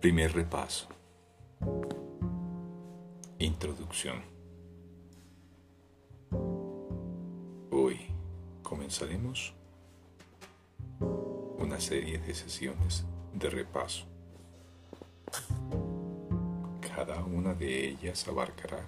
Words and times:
Primer 0.00 0.32
repaso. 0.32 0.88
Introducción. 3.38 4.22
Hoy 7.70 8.06
comenzaremos 8.62 9.52
una 11.58 11.78
serie 11.78 12.16
de 12.16 12.34
sesiones 12.34 13.04
de 13.34 13.50
repaso. 13.50 14.06
Cada 16.80 17.22
una 17.22 17.52
de 17.52 17.90
ellas 17.90 18.26
abarcará 18.26 18.82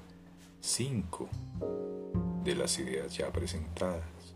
cinco 0.60 1.28
de 2.42 2.54
las 2.54 2.78
ideas 2.78 3.14
ya 3.14 3.30
presentadas, 3.30 4.34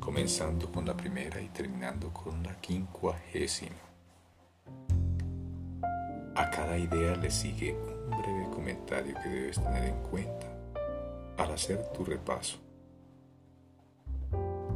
comenzando 0.00 0.72
con 0.72 0.86
la 0.86 0.96
primera 0.96 1.42
y 1.42 1.48
terminando 1.48 2.10
con 2.10 2.42
la 2.42 2.58
quincuagésima. 2.58 3.93
Idea 6.78 7.16
le 7.16 7.30
sigue 7.30 7.74
un 7.74 8.18
breve 8.18 8.50
comentario 8.50 9.14
que 9.22 9.28
debes 9.28 9.62
tener 9.62 9.84
en 9.84 10.02
cuenta 10.02 10.46
al 11.36 11.52
hacer 11.52 11.92
tu 11.92 12.04
repaso. 12.04 12.58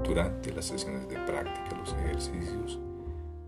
Durante 0.05 0.53
las 0.53 0.67
sesiones 0.67 1.09
de 1.09 1.17
práctica 1.17 1.77
los 1.77 1.93
ejercicios 1.95 2.79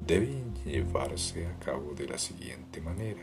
deben 0.01 0.55
llevarse 0.65 1.47
a 1.47 1.59
cabo 1.59 1.93
de 1.95 2.07
la 2.07 2.19
siguiente 2.19 2.81
manera. 2.81 3.23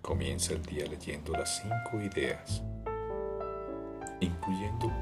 Comienza 0.00 0.54
el 0.54 0.62
día 0.62 0.86
leyendo 0.86 1.32
las 1.32 1.60
cinco 1.60 2.00
ideas, 2.00 2.62
incluyendo 4.20 4.92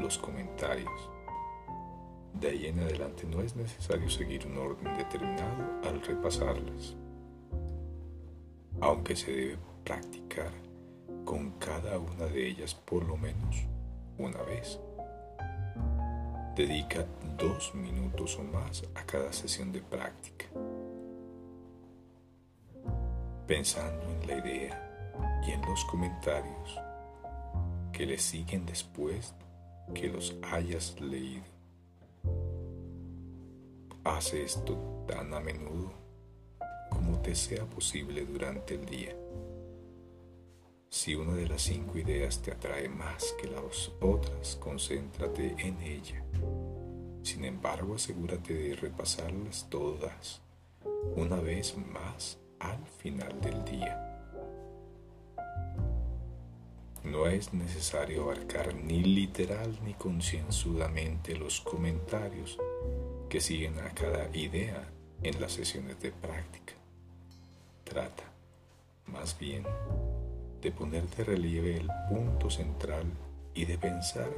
los 0.00 0.18
comentarios. 0.18 1.10
De 2.34 2.48
ahí 2.48 2.66
en 2.66 2.80
adelante 2.80 3.24
no 3.24 3.40
es 3.40 3.54
necesario 3.54 4.10
seguir 4.10 4.46
un 4.46 4.58
orden 4.58 4.96
determinado 4.96 5.80
al 5.84 6.02
repasarlas 6.02 6.96
aunque 8.82 9.14
se 9.14 9.30
debe 9.30 9.58
practicar 9.84 10.50
con 11.24 11.52
cada 11.52 11.98
una 12.00 12.26
de 12.26 12.48
ellas 12.48 12.74
por 12.74 13.04
lo 13.04 13.16
menos 13.16 13.64
una 14.18 14.42
vez. 14.42 14.78
Dedica 16.56 17.06
dos 17.38 17.74
minutos 17.76 18.36
o 18.38 18.42
más 18.42 18.82
a 18.96 19.06
cada 19.06 19.32
sesión 19.32 19.72
de 19.72 19.80
práctica, 19.80 20.46
pensando 23.46 24.04
en 24.20 24.26
la 24.26 24.38
idea 24.38 25.40
y 25.46 25.52
en 25.52 25.62
los 25.62 25.84
comentarios 25.84 26.78
que 27.92 28.04
le 28.04 28.18
siguen 28.18 28.66
después 28.66 29.32
que 29.94 30.08
los 30.08 30.34
hayas 30.50 31.00
leído. 31.00 31.44
Hace 34.02 34.42
esto 34.42 35.04
tan 35.06 35.32
a 35.32 35.38
menudo 35.38 36.01
sea 37.34 37.64
posible 37.66 38.24
durante 38.24 38.74
el 38.74 38.84
día. 38.84 39.16
Si 40.92 41.14
una 41.14 41.32
de 41.32 41.48
las 41.48 41.62
cinco 41.62 41.96
ideas 41.96 42.42
te 42.42 42.52
atrae 42.52 42.86
más 42.88 43.34
que 43.40 43.48
las 43.48 43.90
otras, 44.02 44.56
concéntrate 44.56 45.54
en 45.58 45.80
ella. 45.80 46.22
Sin 47.22 47.46
embargo, 47.46 47.94
asegúrate 47.94 48.52
de 48.52 48.76
repasarlas 48.76 49.68
todas 49.70 50.42
una 51.16 51.36
vez 51.36 51.76
más 51.78 52.38
al 52.58 52.86
final 52.86 53.40
del 53.40 53.64
día. 53.64 54.20
No 57.04 57.26
es 57.26 57.54
necesario 57.54 58.24
abarcar 58.24 58.74
ni 58.74 59.02
literal 59.02 59.78
ni 59.84 59.94
concienzudamente 59.94 61.34
los 61.36 61.62
comentarios 61.62 62.58
que 63.30 63.40
siguen 63.40 63.78
a 63.78 63.94
cada 63.94 64.28
idea 64.36 64.92
en 65.22 65.40
las 65.40 65.52
sesiones 65.52 65.98
de 66.00 66.12
práctica 66.12 66.81
trata, 67.92 68.24
más 69.06 69.38
bien, 69.38 69.64
de 70.62 70.72
poner 70.72 71.06
de 71.10 71.24
relieve 71.24 71.76
el 71.76 71.90
punto 72.08 72.48
central 72.48 73.04
y 73.52 73.66
de 73.66 73.76
pensar 73.76 74.30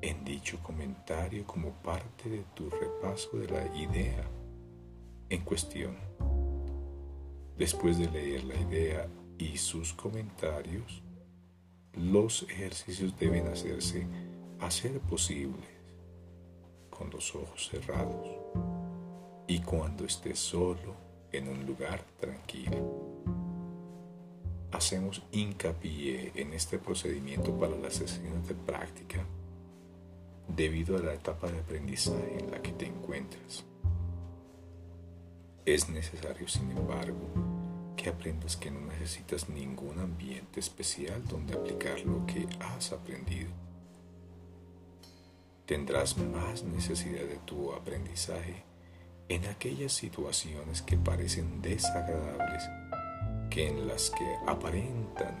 en 0.00 0.24
dicho 0.24 0.60
comentario 0.62 1.44
como 1.44 1.72
parte 1.72 2.28
de 2.28 2.44
tu 2.54 2.70
repaso 2.70 3.36
de 3.38 3.48
la 3.48 3.76
idea 3.76 4.22
en 5.28 5.42
cuestión. 5.42 5.96
Después 7.58 7.98
de 7.98 8.08
leer 8.10 8.44
la 8.44 8.60
idea 8.60 9.08
y 9.38 9.56
sus 9.56 9.92
comentarios, 9.92 11.02
los 11.94 12.44
ejercicios 12.44 13.18
deben 13.18 13.48
hacerse 13.48 14.06
a 14.60 14.70
ser 14.70 15.00
posibles 15.00 15.66
con 16.90 17.10
los 17.10 17.34
ojos 17.34 17.68
cerrados 17.68 18.28
y 19.48 19.58
cuando 19.62 20.04
estés 20.04 20.38
solo 20.38 21.05
en 21.36 21.48
un 21.48 21.66
lugar 21.66 22.02
tranquilo. 22.18 23.24
Hacemos 24.72 25.22
hincapié 25.32 26.32
en 26.34 26.52
este 26.52 26.78
procedimiento 26.78 27.56
para 27.58 27.76
las 27.76 27.94
sesiones 27.94 28.46
de 28.48 28.54
práctica 28.54 29.24
debido 30.48 30.96
a 30.96 31.00
la 31.00 31.14
etapa 31.14 31.50
de 31.50 31.58
aprendizaje 31.58 32.38
en 32.38 32.50
la 32.50 32.60
que 32.60 32.72
te 32.72 32.86
encuentras. 32.86 33.64
Es 35.64 35.88
necesario, 35.88 36.46
sin 36.46 36.70
embargo, 36.70 37.94
que 37.96 38.10
aprendas 38.10 38.56
que 38.56 38.70
no 38.70 38.80
necesitas 38.80 39.48
ningún 39.48 39.98
ambiente 39.98 40.60
especial 40.60 41.24
donde 41.26 41.54
aplicar 41.54 42.00
lo 42.00 42.24
que 42.26 42.46
has 42.60 42.92
aprendido. 42.92 43.50
Tendrás 45.64 46.16
más 46.16 46.62
necesidad 46.62 47.24
de 47.24 47.38
tu 47.44 47.72
aprendizaje 47.72 48.65
en 49.28 49.44
aquellas 49.46 49.92
situaciones 49.92 50.82
que 50.82 50.96
parecen 50.96 51.60
desagradables 51.60 52.68
que 53.50 53.68
en 53.68 53.88
las 53.88 54.10
que 54.10 54.36
aparentan 54.46 55.36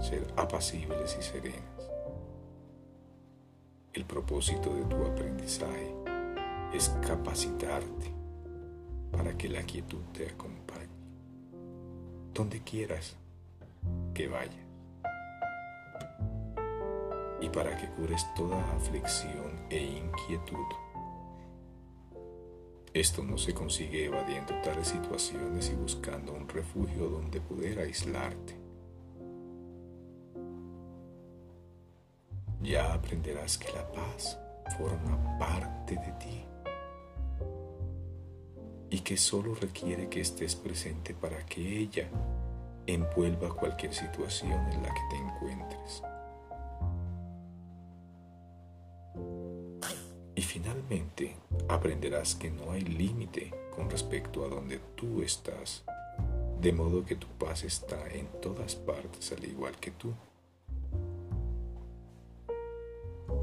ser 0.00 0.26
apacibles 0.36 1.16
y 1.18 1.22
serenas. 1.22 1.90
El 3.92 4.04
propósito 4.04 4.74
de 4.74 4.84
tu 4.84 5.04
aprendizaje 5.04 5.94
es 6.72 6.88
capacitarte 7.06 8.12
para 9.10 9.36
que 9.36 9.48
la 9.48 9.62
quietud 9.62 10.02
te 10.12 10.28
acompañe 10.28 10.88
donde 12.34 12.62
quieras 12.62 13.16
que 14.14 14.28
vayas 14.28 14.54
y 17.40 17.48
para 17.48 17.76
que 17.76 17.88
cures 17.90 18.26
toda 18.34 18.58
aflicción 18.76 19.66
e 19.70 19.82
inquietud 19.82 20.89
esto 22.92 23.22
no 23.22 23.38
se 23.38 23.54
consigue 23.54 24.06
evadiendo 24.06 24.52
tales 24.62 24.88
situaciones 24.88 25.70
y 25.70 25.74
buscando 25.74 26.32
un 26.32 26.48
refugio 26.48 27.08
donde 27.08 27.40
poder 27.40 27.78
aislarte. 27.78 28.56
Ya 32.62 32.92
aprenderás 32.92 33.56
que 33.58 33.72
la 33.72 33.90
paz 33.92 34.38
forma 34.76 35.38
parte 35.38 35.94
de 35.94 36.12
ti 36.18 36.44
y 38.90 39.00
que 39.00 39.16
solo 39.16 39.54
requiere 39.54 40.08
que 40.08 40.20
estés 40.20 40.56
presente 40.56 41.14
para 41.14 41.46
que 41.46 41.78
ella 41.78 42.08
envuelva 42.86 43.54
cualquier 43.54 43.94
situación 43.94 44.52
en 44.72 44.82
la 44.82 44.88
que 44.88 45.00
te 45.10 45.16
encuentres. 45.16 46.02
Finalmente 50.50 51.36
aprenderás 51.68 52.34
que 52.34 52.50
no 52.50 52.72
hay 52.72 52.80
límite 52.80 53.54
con 53.72 53.88
respecto 53.88 54.44
a 54.44 54.48
donde 54.48 54.80
tú 54.96 55.22
estás, 55.22 55.84
de 56.60 56.72
modo 56.72 57.04
que 57.04 57.14
tu 57.14 57.28
paz 57.38 57.62
está 57.62 58.08
en 58.08 58.26
todas 58.42 58.74
partes 58.74 59.30
al 59.30 59.44
igual 59.44 59.76
que 59.76 59.92
tú. 59.92 60.12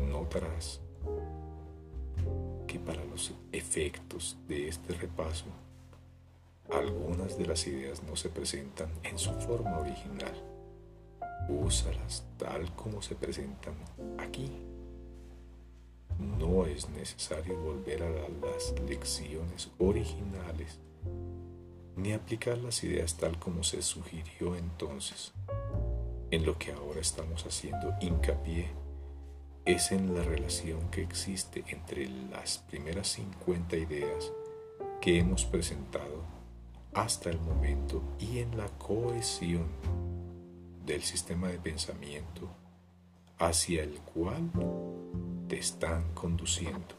Notarás 0.10 0.82
que 2.68 2.78
para 2.78 3.06
los 3.06 3.34
efectos 3.54 4.38
de 4.50 4.68
este 4.68 4.94
repaso, 4.96 5.46
algunas 6.70 7.38
de 7.38 7.46
las 7.46 7.66
ideas 7.68 8.04
no 8.04 8.18
se 8.18 8.28
presentan 8.28 8.90
en 9.04 9.18
su 9.18 9.32
forma 9.32 9.80
original. 9.80 10.36
Úsalas 11.48 12.26
tal 12.38 12.76
como 12.76 13.02
se 13.02 13.16
presentan 13.16 13.76
aquí 14.18 14.52
no 16.20 16.66
es 16.66 16.90
necesario 16.90 17.58
volver 17.60 18.04
a 18.04 18.10
las 18.10 18.74
lecciones 18.88 19.70
originales 19.78 20.80
ni 21.98 22.14
aplicar 22.14 22.60
las 22.60 22.84
ideas 22.84 23.18
tal 23.18 23.38
como 23.40 23.64
se 23.64 23.82
sugirió 23.82 24.56
entonces. 24.56 25.34
En 26.30 26.46
lo 26.46 26.58
que 26.58 26.72
ahora 26.72 27.02
estamos 27.02 27.46
haciendo 27.46 27.94
hincapié 28.00 28.70
es 29.66 29.92
en 29.92 30.14
la 30.14 30.24
relación 30.24 30.90
que 30.92 31.02
existe 31.02 31.64
entre 31.68 32.08
las 32.08 32.60
primeras 32.60 33.08
50 33.10 33.76
ideas 33.78 34.32
que 35.02 35.20
hemos 35.20 35.46
presentado 35.46 36.24
hasta 36.94 37.30
el 37.30 37.40
momento 37.40 38.02
y 38.20 38.40
en 38.40 38.56
la 38.58 38.68
cohesión 38.78 39.68
del 40.86 41.02
sistema 41.02 41.48
de 41.48 41.58
pensamiento 41.58 42.50
hacia 43.40 43.84
el 43.84 44.00
cual 44.02 44.52
te 45.48 45.58
están 45.58 46.14
conduciendo. 46.14 46.97